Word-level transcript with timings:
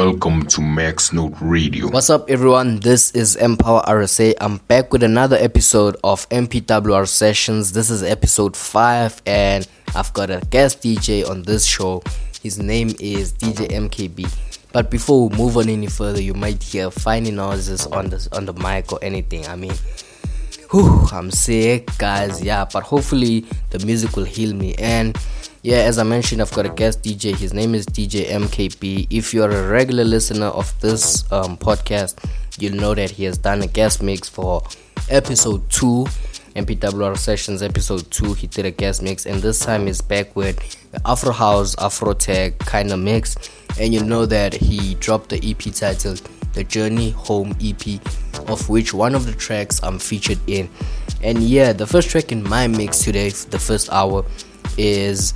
Welcome 0.00 0.46
to 0.46 0.62
Max 0.62 1.12
Note 1.12 1.34
Radio. 1.42 1.86
What's 1.90 2.08
up, 2.08 2.30
everyone? 2.30 2.80
This 2.80 3.10
is 3.10 3.36
Empower 3.36 3.82
RSA. 3.82 4.32
I'm 4.40 4.56
back 4.56 4.94
with 4.94 5.02
another 5.02 5.36
episode 5.36 5.98
of 6.02 6.26
MPWR 6.30 7.06
Sessions. 7.06 7.72
This 7.72 7.90
is 7.90 8.02
episode 8.02 8.56
5, 8.56 9.20
and 9.26 9.68
I've 9.94 10.10
got 10.14 10.30
a 10.30 10.40
guest 10.48 10.80
DJ 10.80 11.28
on 11.28 11.42
this 11.42 11.66
show. 11.66 12.02
His 12.42 12.58
name 12.58 12.94
is 12.98 13.34
DJ 13.34 13.68
MKB. 13.68 14.34
But 14.72 14.90
before 14.90 15.28
we 15.28 15.36
move 15.36 15.58
on 15.58 15.68
any 15.68 15.88
further, 15.88 16.22
you 16.22 16.32
might 16.32 16.62
hear 16.62 16.90
funny 16.90 17.30
noises 17.30 17.86
on 17.88 18.08
the 18.08 18.26
on 18.32 18.46
the 18.46 18.54
mic 18.54 18.94
or 18.94 18.98
anything. 19.02 19.46
I 19.48 19.56
mean, 19.56 19.74
whew, 20.70 21.08
I'm 21.12 21.30
sick, 21.30 21.90
guys. 21.98 22.42
Yeah, 22.42 22.64
but 22.72 22.84
hopefully 22.84 23.44
the 23.68 23.84
music 23.84 24.16
will 24.16 24.24
heal 24.24 24.54
me. 24.54 24.74
And 24.76 25.14
yeah, 25.62 25.78
as 25.78 25.98
I 25.98 26.04
mentioned, 26.04 26.40
I've 26.40 26.52
got 26.52 26.64
a 26.64 26.70
guest 26.70 27.02
DJ. 27.02 27.36
His 27.36 27.52
name 27.52 27.74
is 27.74 27.84
DJ 27.84 28.26
MKB. 28.28 29.08
If 29.10 29.34
you're 29.34 29.50
a 29.50 29.68
regular 29.68 30.04
listener 30.04 30.46
of 30.46 30.78
this 30.80 31.30
um, 31.30 31.58
podcast, 31.58 32.16
you'll 32.58 32.76
know 32.76 32.94
that 32.94 33.10
he 33.10 33.24
has 33.24 33.36
done 33.36 33.60
a 33.60 33.66
guest 33.66 34.02
mix 34.02 34.26
for 34.26 34.62
episode 35.10 35.68
2, 35.68 36.06
MPWR 36.56 37.14
Sessions 37.18 37.62
episode 37.62 38.10
2. 38.10 38.32
He 38.32 38.46
did 38.46 38.64
a 38.64 38.70
guest 38.70 39.02
mix, 39.02 39.26
and 39.26 39.42
this 39.42 39.58
time 39.58 39.86
he's 39.86 40.00
back 40.00 40.34
with 40.34 40.58
Afro 41.04 41.32
House, 41.32 41.76
Afro 41.78 42.14
Tech 42.14 42.58
kind 42.60 42.90
of 42.90 42.98
mix. 42.98 43.36
And 43.78 43.92
you 43.92 44.02
know 44.02 44.24
that 44.24 44.54
he 44.54 44.94
dropped 44.94 45.28
the 45.28 45.40
EP 45.44 45.74
titled 45.74 46.22
The 46.54 46.64
Journey 46.64 47.10
Home 47.10 47.54
EP, 47.62 48.00
of 48.48 48.66
which 48.70 48.94
one 48.94 49.14
of 49.14 49.26
the 49.26 49.32
tracks 49.32 49.78
I'm 49.82 49.98
featured 49.98 50.38
in. 50.46 50.70
And 51.22 51.42
yeah, 51.42 51.74
the 51.74 51.86
first 51.86 52.08
track 52.08 52.32
in 52.32 52.42
my 52.42 52.66
mix 52.66 53.00
today, 53.00 53.26
is 53.26 53.44
the 53.44 53.58
first 53.58 53.92
hour, 53.92 54.24
is 54.80 55.34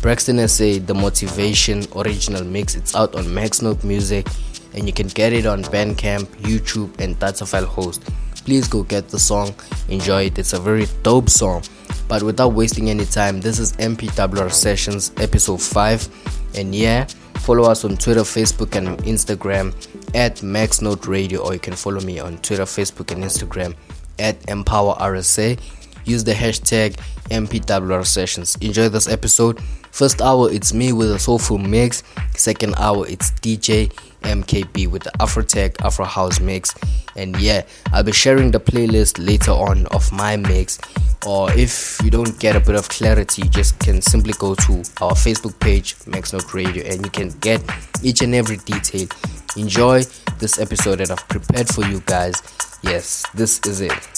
Braxton 0.00 0.48
SA 0.48 0.78
The 0.86 0.94
Motivation 0.94 1.84
original 1.94 2.42
mix. 2.44 2.74
It's 2.74 2.94
out 2.94 3.14
on 3.14 3.24
Maxnote 3.24 3.84
Music 3.84 4.26
and 4.74 4.86
you 4.86 4.92
can 4.92 5.08
get 5.08 5.32
it 5.32 5.44
on 5.44 5.62
Bandcamp, 5.64 6.26
YouTube, 6.42 6.98
and 6.98 7.18
Datafile 7.18 7.64
host. 7.64 8.02
Please 8.44 8.66
go 8.68 8.84
get 8.84 9.08
the 9.08 9.18
song, 9.18 9.54
enjoy 9.88 10.24
it. 10.24 10.38
It's 10.38 10.54
a 10.54 10.58
very 10.58 10.86
dope 11.02 11.28
song. 11.28 11.62
But 12.08 12.22
without 12.22 12.54
wasting 12.54 12.88
any 12.88 13.04
time, 13.04 13.40
this 13.40 13.58
is 13.58 13.74
MPWR 13.74 14.50
Sessions 14.50 15.12
episode 15.18 15.60
5. 15.60 16.54
And 16.56 16.74
yeah, 16.74 17.04
follow 17.38 17.64
us 17.64 17.84
on 17.84 17.96
Twitter, 17.96 18.20
Facebook, 18.20 18.76
and 18.76 18.98
Instagram 19.04 19.74
at 20.14 20.36
MaxNote 20.36 21.06
Radio, 21.06 21.40
or 21.42 21.52
you 21.52 21.60
can 21.60 21.74
follow 21.74 22.00
me 22.00 22.18
on 22.18 22.38
Twitter, 22.38 22.64
Facebook, 22.64 23.10
and 23.10 23.24
Instagram 23.24 23.74
at 24.18 24.40
EmpowerRSA. 24.42 25.60
Use 26.06 26.24
the 26.24 26.32
hashtag 26.32 26.96
MPWR 27.30 28.06
Sessions. 28.06 28.56
Enjoy 28.60 28.88
this 28.88 29.08
episode. 29.08 29.60
First 29.90 30.22
hour, 30.22 30.52
it's 30.52 30.72
me 30.72 30.92
with 30.92 31.10
a 31.10 31.18
soulful 31.18 31.58
mix. 31.58 32.02
Second 32.36 32.74
hour, 32.76 33.06
it's 33.08 33.32
DJ 33.32 33.90
MKB 34.22 34.88
with 34.88 35.02
the 35.02 35.10
Afrotech 35.18 35.80
Afro 35.84 36.04
House 36.04 36.38
mix. 36.38 36.74
And 37.16 37.36
yeah, 37.40 37.62
I'll 37.92 38.04
be 38.04 38.12
sharing 38.12 38.50
the 38.50 38.60
playlist 38.60 39.24
later 39.24 39.52
on 39.52 39.86
of 39.86 40.12
my 40.12 40.36
mix. 40.36 40.78
Or 41.26 41.50
if 41.52 41.98
you 42.04 42.10
don't 42.10 42.38
get 42.38 42.54
a 42.54 42.60
bit 42.60 42.76
of 42.76 42.88
clarity, 42.88 43.42
you 43.42 43.48
just 43.48 43.78
can 43.80 44.00
simply 44.00 44.34
go 44.38 44.54
to 44.54 44.72
our 45.00 45.12
Facebook 45.12 45.58
page, 45.58 45.96
Max 46.06 46.32
Note 46.32 46.54
Radio, 46.54 46.84
and 46.84 47.04
you 47.04 47.10
can 47.10 47.30
get 47.40 47.62
each 48.02 48.22
and 48.22 48.34
every 48.34 48.58
detail. 48.58 49.08
Enjoy 49.56 50.02
this 50.38 50.60
episode 50.60 50.96
that 50.96 51.10
I've 51.10 51.26
prepared 51.28 51.68
for 51.68 51.84
you 51.84 52.00
guys. 52.06 52.42
Yes, 52.82 53.24
this 53.34 53.58
is 53.66 53.80
it. 53.80 54.15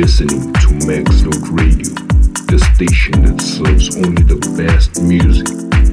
Listening 0.00 0.50
to 0.54 0.72
Max 0.86 1.24
Radio, 1.50 1.92
the 2.48 2.58
station 2.74 3.20
that 3.22 3.38
serves 3.38 3.94
only 3.96 4.22
the 4.22 4.40
best 4.56 5.02
music. 5.02 5.89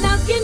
now 0.00 0.16
give 0.26 0.37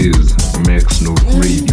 is 0.00 0.58
Max 0.66 1.00
Note 1.00 1.20
Radio. 1.24 1.67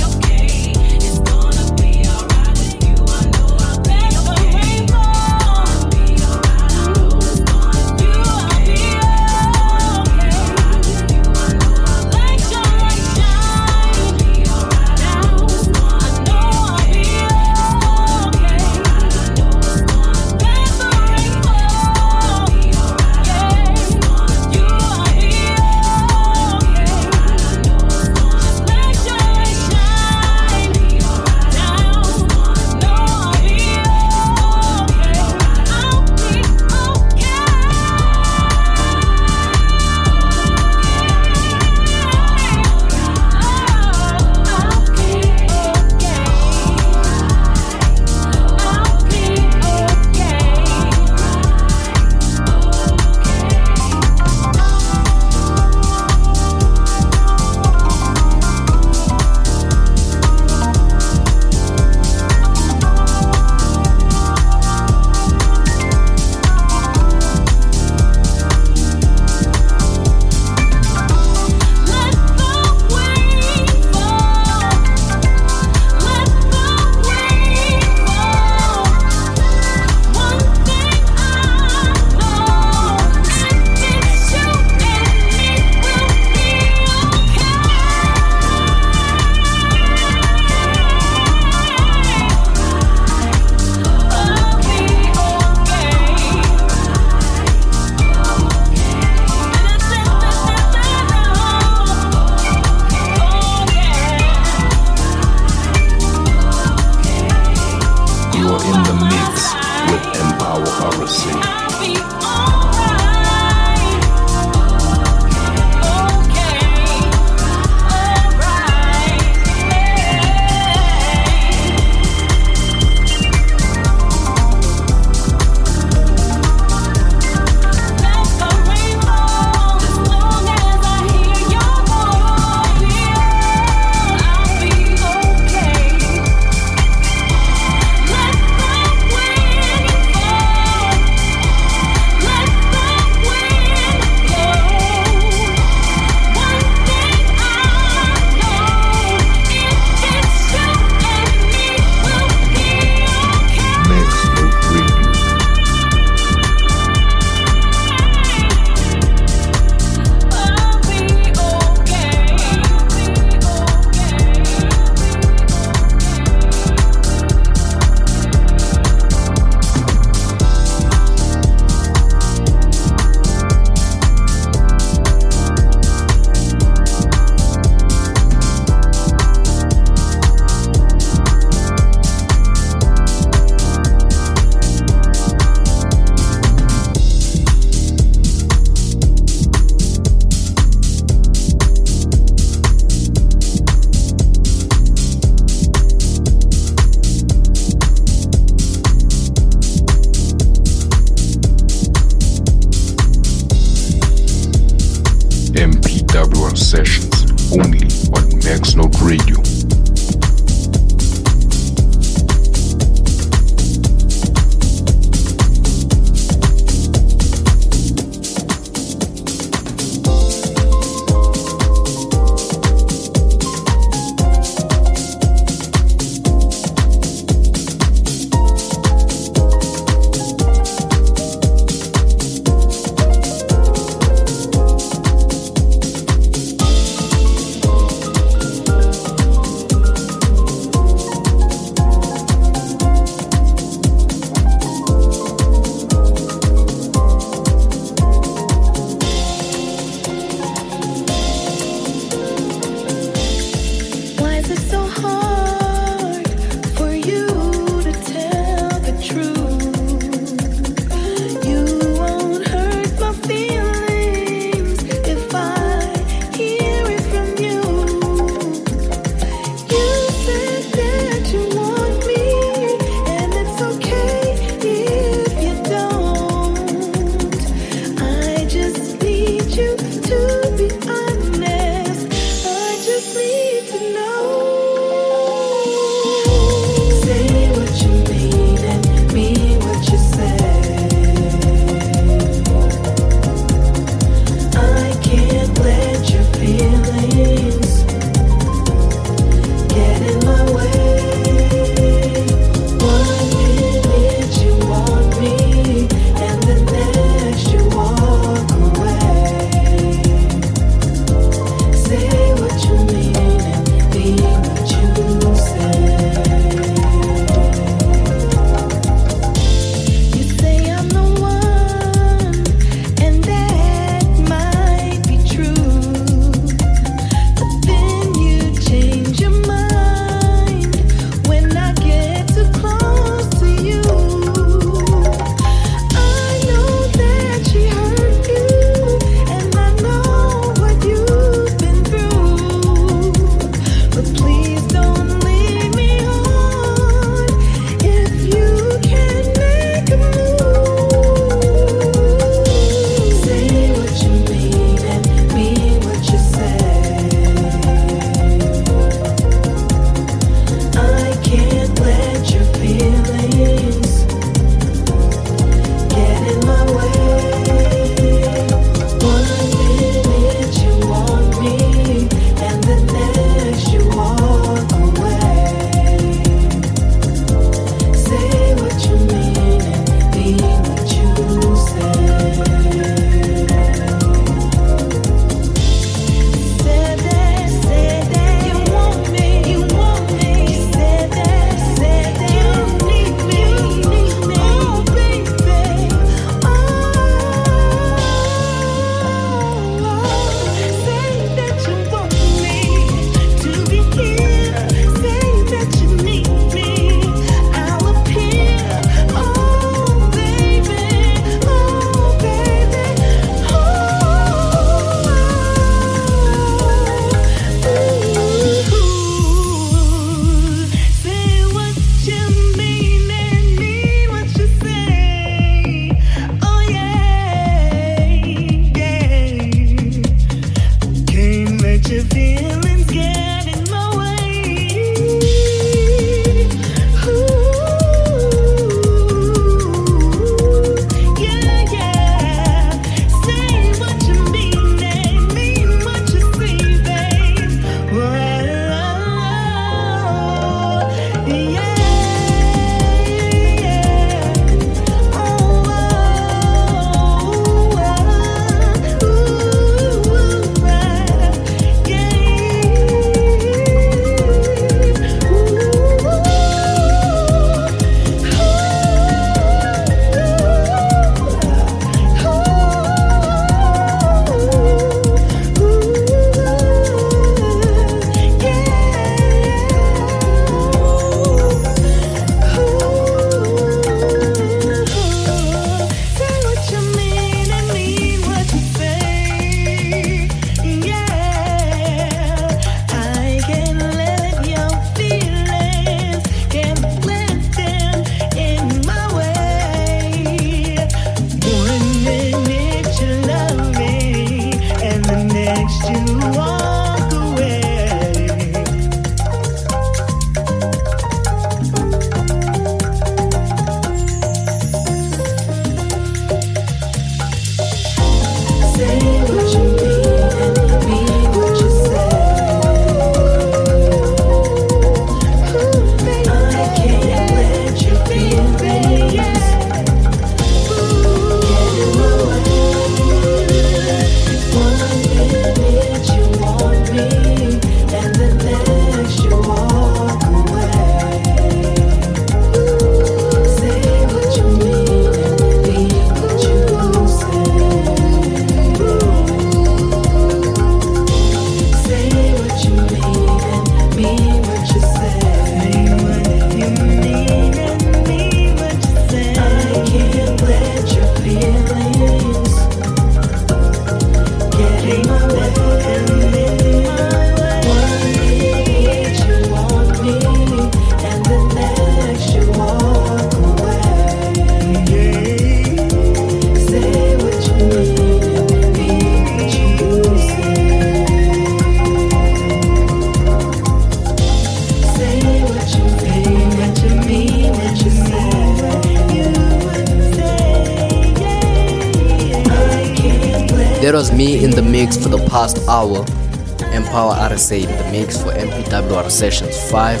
Empower 595.84 597.14
RSA 597.14 597.64
in 597.64 597.76
the 597.76 597.90
mix 597.92 598.22
for 598.22 598.30
MPWR 598.32 599.10
Sessions 599.10 599.70
5. 599.70 600.00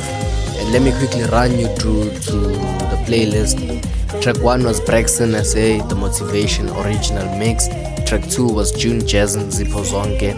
And 0.56 0.72
let 0.72 0.82
me 0.82 0.92
quickly 0.92 1.24
run 1.24 1.58
you 1.58 1.68
through 1.76 2.10
to 2.10 2.36
the 2.90 2.98
playlist. 3.06 3.58
Track 4.22 4.42
1 4.42 4.64
was 4.64 4.80
Braxton 4.80 5.32
SA, 5.44 5.86
The 5.86 5.94
Motivation 5.94 6.70
Original 6.70 7.36
Mix. 7.38 7.68
Track 8.06 8.28
2 8.30 8.46
was 8.48 8.72
June 8.72 9.06
Jason 9.06 9.48
Zippo 9.48 9.84
Zonke. 9.84 10.32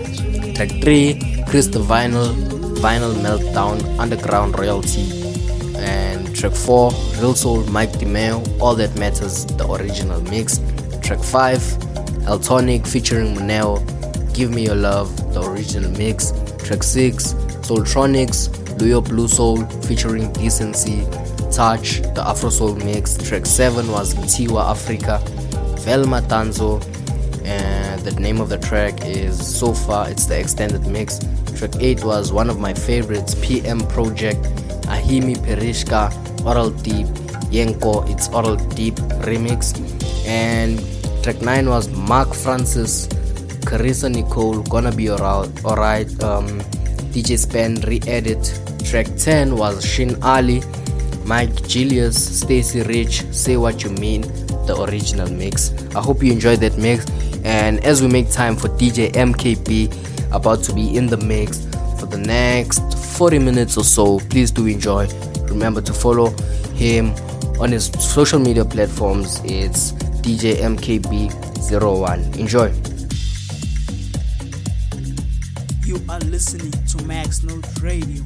Track 0.57 0.70
3, 0.82 1.44
Chris 1.47 1.68
the 1.68 1.78
Vinyl, 1.78 2.34
Vinyl 2.78 3.14
Meltdown, 3.14 3.80
Underground 3.99 4.59
Royalty. 4.59 5.07
And 5.76 6.34
track 6.34 6.53
4, 6.53 6.90
Real 7.20 7.34
Soul 7.34 7.64
Mike 7.66 7.92
DeMeo, 7.92 8.61
All 8.61 8.74
That 8.74 8.97
Matters, 8.97 9.44
the 9.47 9.70
original 9.70 10.20
mix. 10.22 10.59
Track 11.03 11.20
5, 11.20 11.61
Eltonic 12.26 12.86
featuring 12.86 13.34
Moneo, 13.34 13.76
Give 14.37 14.51
Me 14.51 14.66
Your 14.66 14.74
Love, 14.74 15.32
the 15.32 15.43
original 15.43 15.91
mix. 15.93 16.32
Track 16.59 16.82
6, 16.82 17.32
Soultronics, 17.64 18.51
Luyo 18.76 19.03
Blue 19.03 19.28
Soul 19.28 19.64
featuring 19.89 20.30
Decency, 20.34 21.07
Touch, 21.51 22.03
the 22.14 22.22
Afro 22.22 22.51
Soul 22.51 22.74
mix. 22.76 23.16
Track 23.16 23.47
7 23.47 23.91
was 23.91 24.14
Tiwa 24.14 24.70
Africa, 24.70 25.22
Velma 25.80 26.20
Tanzo, 26.20 26.84
and 27.47 28.03
the 28.03 28.20
name 28.20 28.43
of 28.43 28.51
the 28.51 28.59
track 28.59 29.07
is 29.07 29.41
So 29.59 29.72
Far, 29.72 30.11
it's 30.11 30.26
the 30.26 30.39
extended 30.39 30.87
mix. 30.87 31.18
Track 31.57 31.76
8 31.80 32.05
was 32.05 32.30
one 32.30 32.51
of 32.51 32.61
my 32.61 32.74
favorites, 32.74 33.34
PM 33.41 33.78
Project, 33.89 34.43
Ahimi 34.82 35.43
Perishka, 35.47 36.12
Oral 36.45 36.68
Deep, 36.68 37.07
Yenko, 37.49 38.07
it's 38.11 38.28
Oral 38.28 38.57
Deep 38.57 38.97
remix. 39.24 39.72
And 40.26 40.78
track 41.24 41.41
9 41.41 41.70
was 41.70 41.89
Mark 41.89 42.34
Francis, 42.34 43.09
Carissa 43.66 44.08
Nicole, 44.08 44.62
Gonna 44.62 44.92
Be 44.92 45.08
around 45.08 45.60
Alright, 45.64 46.08
um, 46.22 46.46
DJ 47.10 47.36
Span 47.36 47.74
re-edit. 47.82 48.60
Track 48.84 49.08
10 49.18 49.56
was 49.56 49.84
Shin 49.84 50.22
Ali, 50.22 50.62
Mike 51.24 51.66
Julius, 51.66 52.38
Stacy 52.38 52.82
Rich, 52.82 53.24
Say 53.32 53.56
What 53.56 53.82
You 53.82 53.90
Mean, 53.90 54.22
the 54.66 54.76
original 54.88 55.28
mix. 55.28 55.72
I 55.96 56.00
hope 56.00 56.22
you 56.22 56.32
enjoyed 56.32 56.60
that 56.60 56.78
mix. 56.78 57.06
And 57.44 57.84
as 57.84 58.00
we 58.00 58.06
make 58.08 58.30
time 58.30 58.54
for 58.54 58.68
DJ 58.68 59.10
MKB, 59.12 60.32
about 60.32 60.62
to 60.64 60.72
be 60.72 60.96
in 60.96 61.08
the 61.08 61.16
mix 61.16 61.66
for 61.98 62.06
the 62.06 62.18
next 62.18 62.96
40 63.18 63.40
minutes 63.40 63.76
or 63.76 63.84
so, 63.84 64.20
please 64.30 64.52
do 64.52 64.66
enjoy. 64.66 65.08
Remember 65.48 65.80
to 65.80 65.92
follow 65.92 66.30
him 66.74 67.12
on 67.58 67.72
his 67.72 67.86
social 67.98 68.38
media 68.38 68.64
platforms. 68.64 69.40
It's 69.44 69.90
DJ 70.22 70.56
MKB01. 70.56 72.38
Enjoy. 72.38 72.95
Are 76.09 76.20
listening 76.20 76.70
to 76.86 77.02
Max 77.04 77.42
Note 77.42 77.66
Radio. 77.82 78.22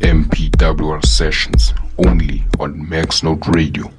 MPWR 0.00 1.04
sessions 1.04 1.74
only 1.98 2.44
on 2.60 2.88
Max 2.88 3.22
Note 3.22 3.46
Radio. 3.48 3.90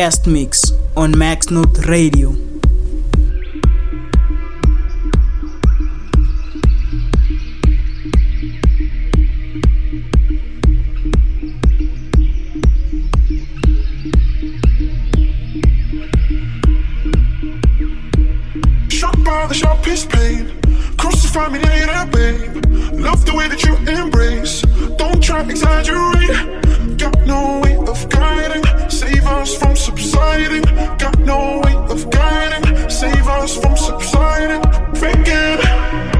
Guest 0.00 0.26
mix 0.26 0.72
on 0.96 1.10
Max 1.18 1.50
Note 1.50 1.76
Radio. 1.86 2.30
Shocked 18.88 19.22
by 19.22 19.46
the 19.48 19.52
sharpest 19.52 20.08
pain. 20.08 20.50
Crucify 20.96 21.50
me 21.50 21.58
later, 21.58 22.08
babe. 22.10 22.64
Love 22.98 23.26
the 23.26 23.34
way 23.34 23.48
that 23.48 23.62
you 23.64 23.76
embrace. 23.86 24.62
Don't 24.96 25.22
try 25.22 25.44
to 25.44 25.50
exaggerate. 25.50 26.69
No 27.30 27.60
way 27.60 27.76
of 27.76 28.08
guiding. 28.08 28.64
Save 28.90 29.24
us 29.24 29.56
from 29.56 29.76
subsiding. 29.76 30.62
Got 30.98 31.16
no 31.20 31.60
way 31.62 31.74
of 31.94 32.10
guiding. 32.10 32.90
Save 32.90 33.28
us 33.28 33.56
from 33.56 33.76
subsiding. 33.76 34.62
Fake 34.96 36.19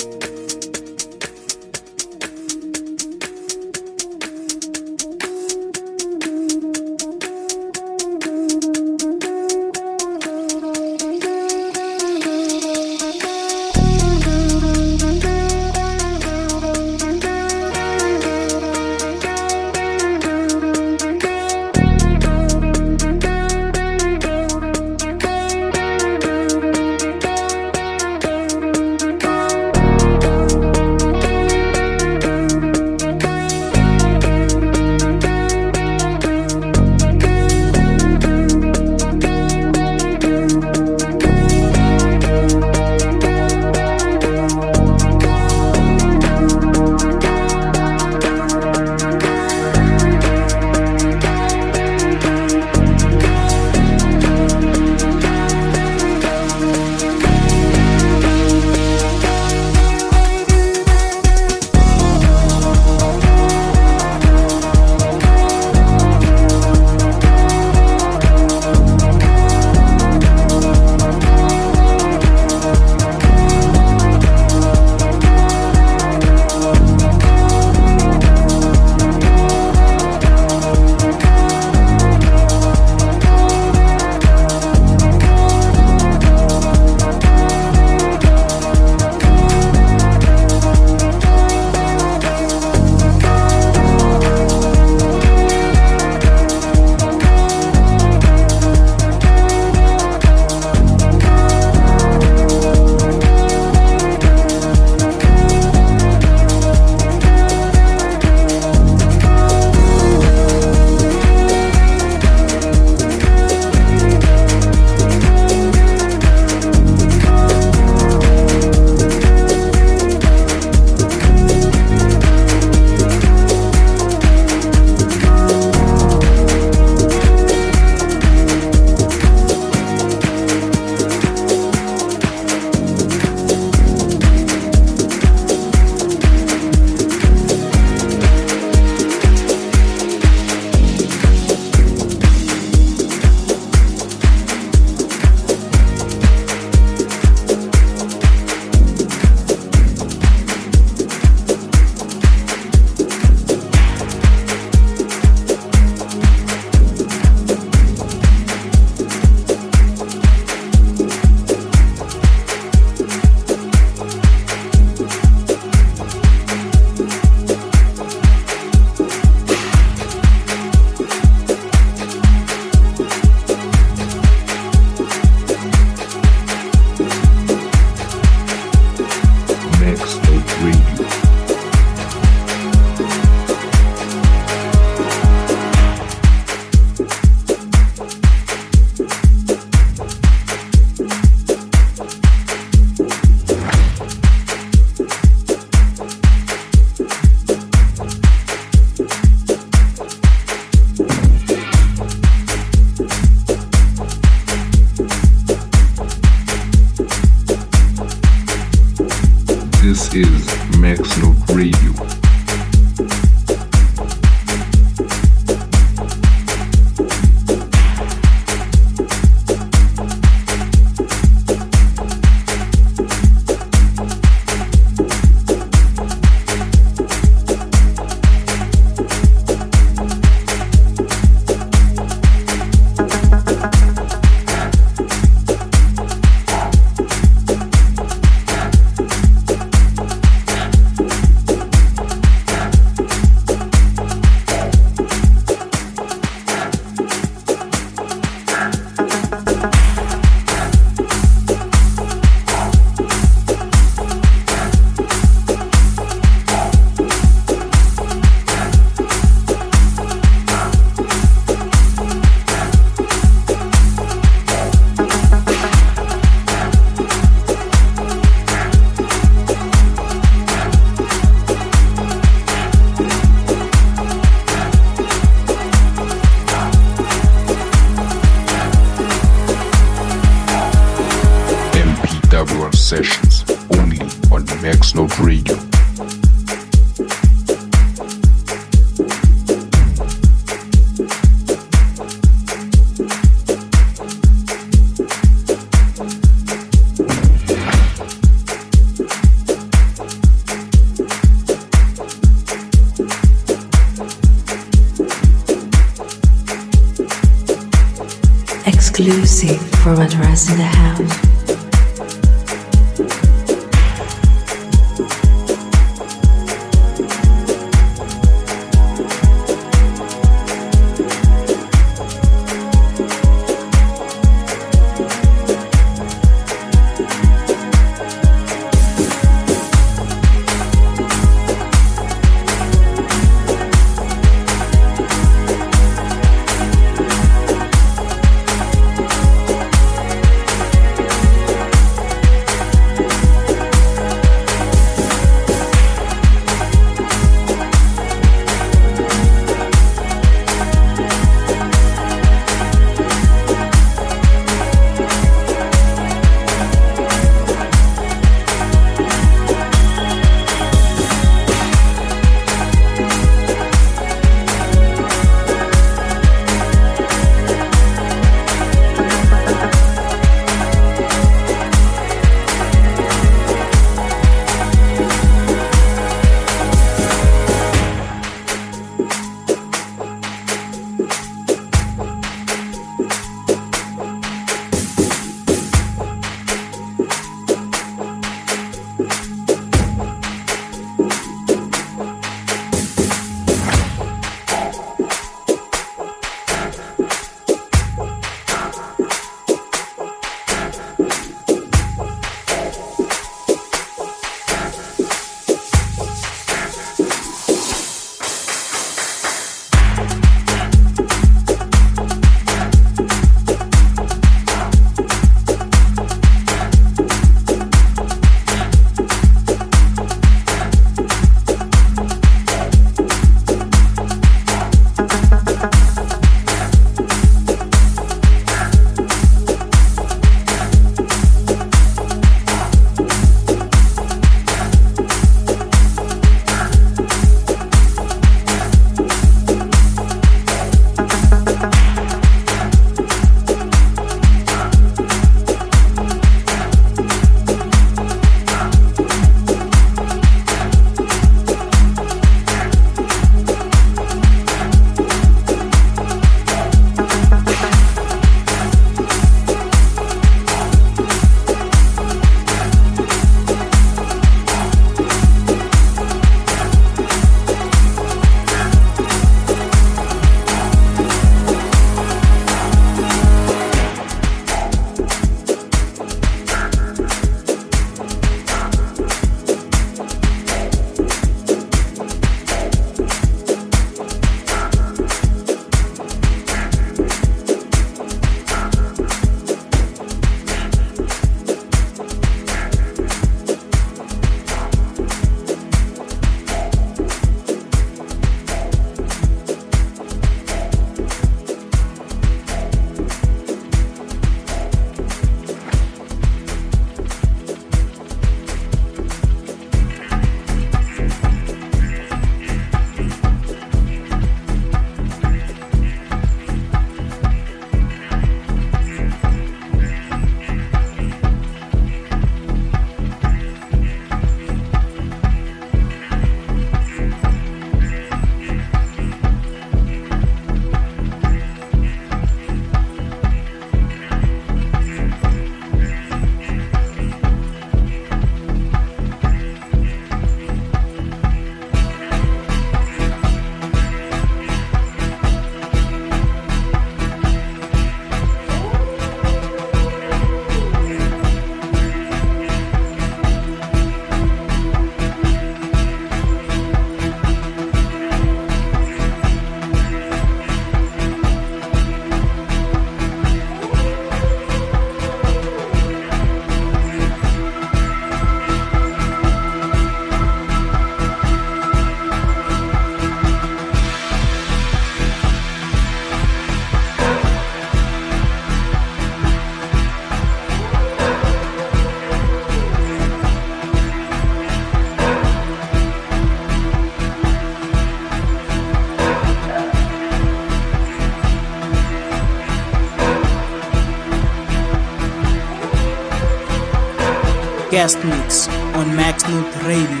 Guest 597.81 598.03
Mix 598.05 598.47
on 598.77 598.95
Max 598.95 599.27
Note 599.27 599.55
Radio. 599.63 600.00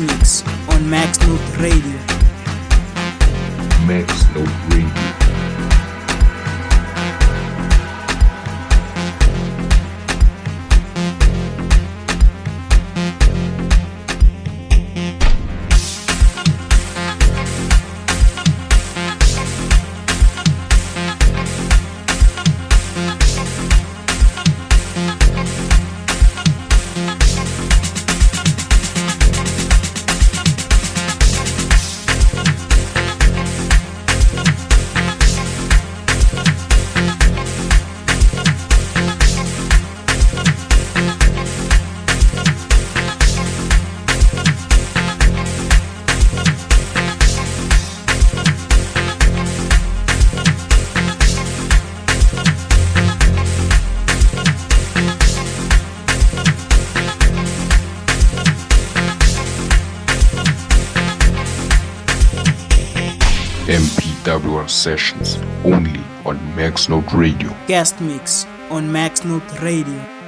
Mix 0.00 0.42
on 0.68 0.88
Max 0.88 1.18
Note 1.26 1.56
Radio. 1.58 1.98
Max 3.86 4.24
Note 4.34 4.69
sessions 64.80 65.36
only 65.64 66.00
on 66.24 66.36
Max 66.56 66.88
Note 66.88 67.12
Radio. 67.12 67.54
Guest 67.66 68.00
mix 68.00 68.46
on 68.70 68.90
Max 68.90 69.24
Note 69.24 69.60
Radio. 69.60 70.19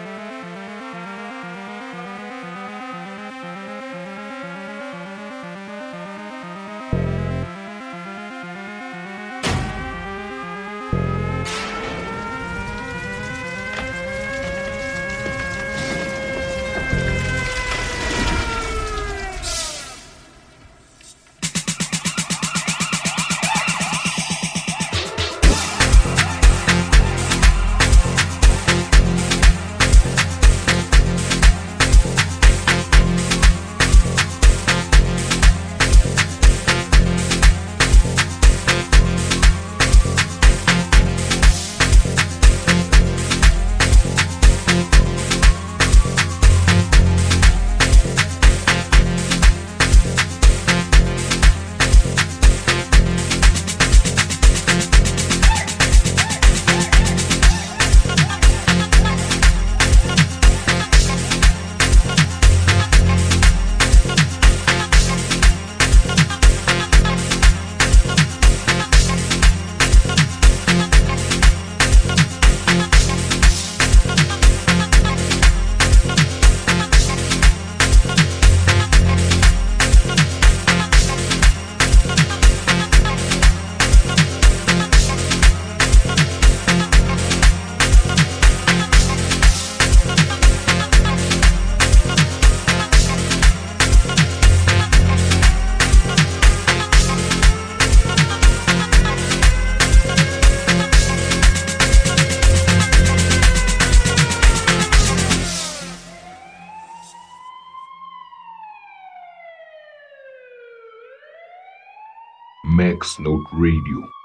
Max 112.65 113.19
Note 113.19 113.49
Radio. 113.51 114.22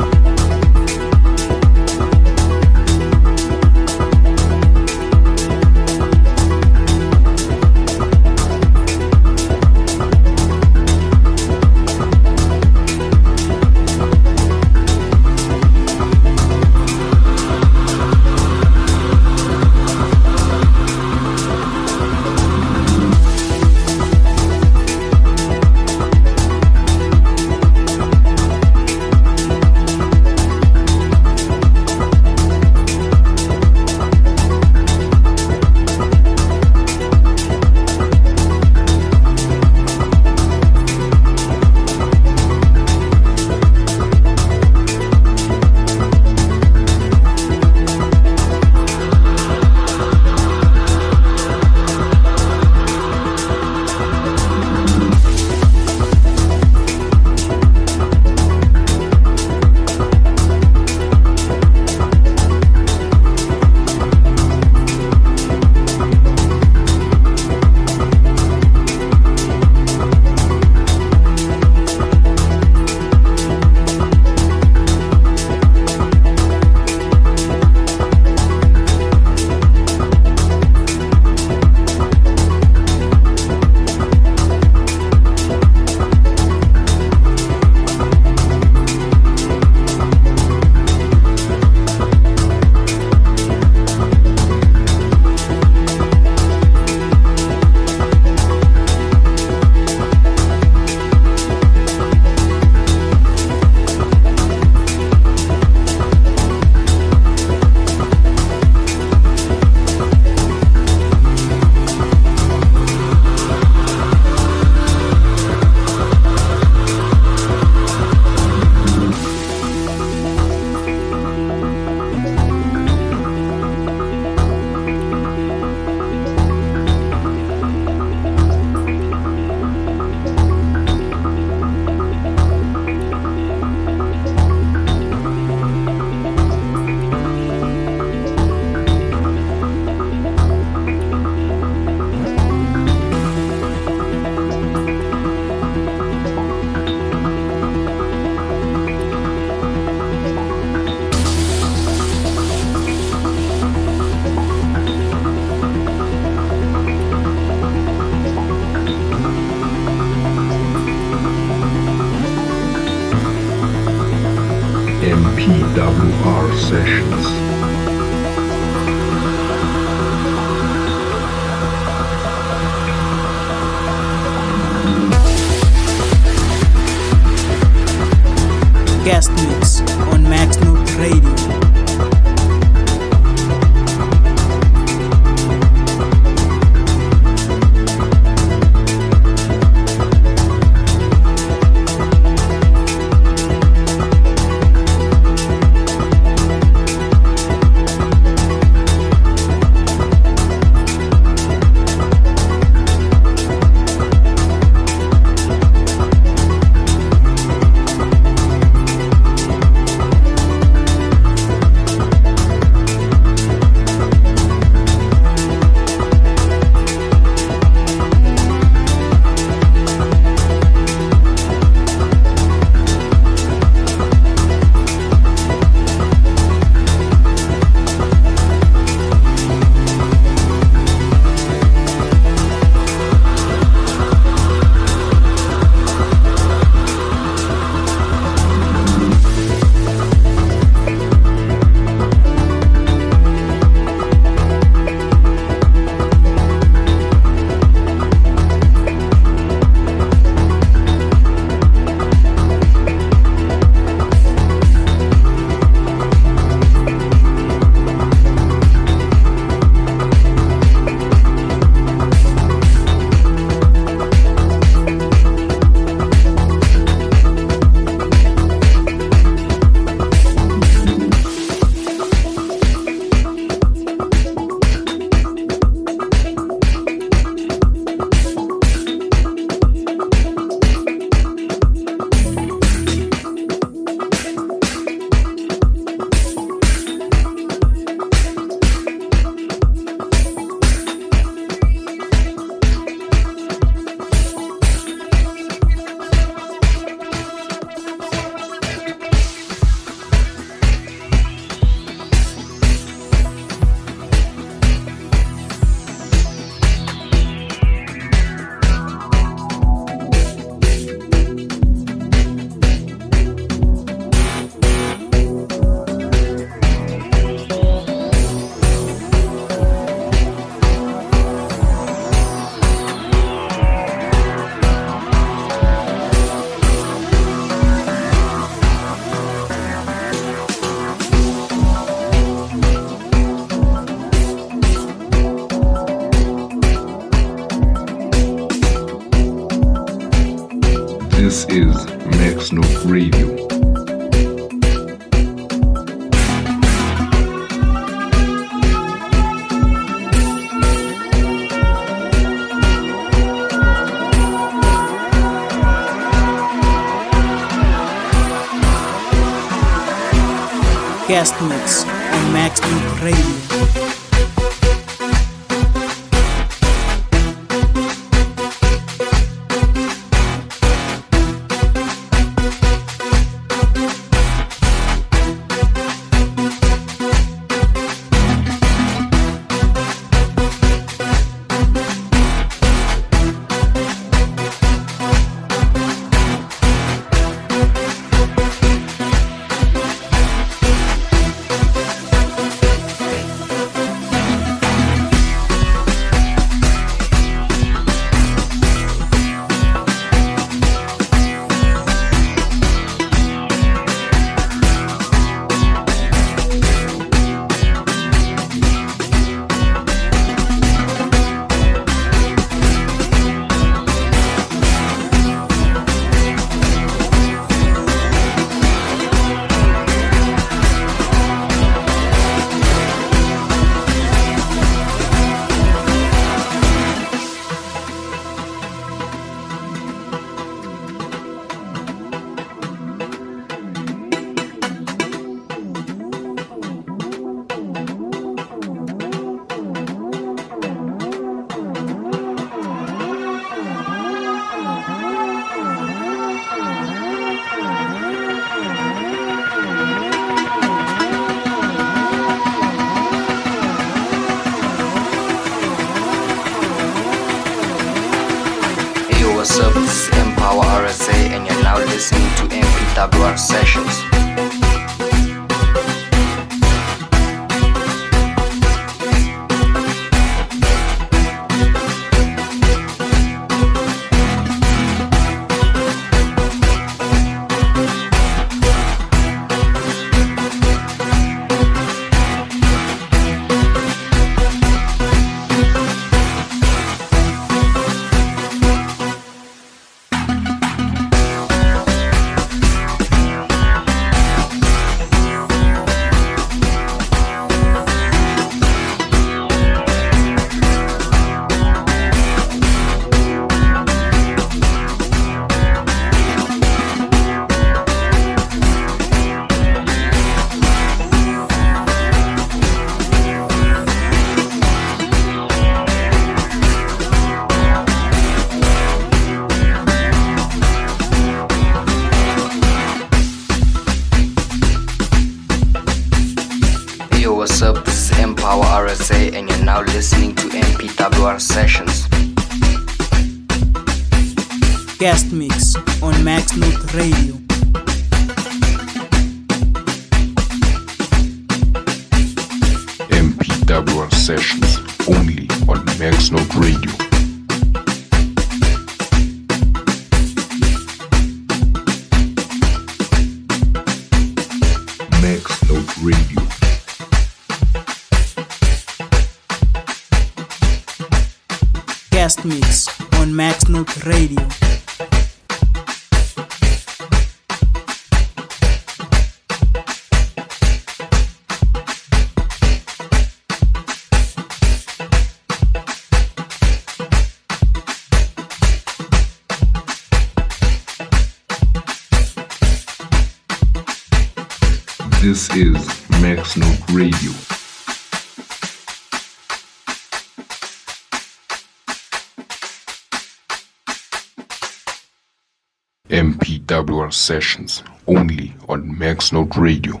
Sessions 597.22 597.84
only 598.08 598.52
on 598.68 598.98
Max 598.98 599.32
Note 599.32 599.56
Radio. 599.56 600.00